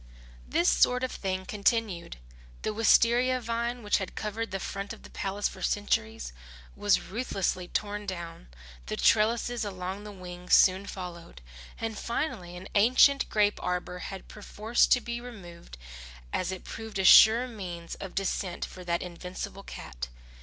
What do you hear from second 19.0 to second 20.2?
invincible cat.